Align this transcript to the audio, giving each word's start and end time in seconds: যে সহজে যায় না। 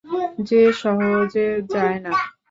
যে 0.47 0.61
সহজে 0.73 1.47
যায় 1.73 1.97
না। 1.99 2.11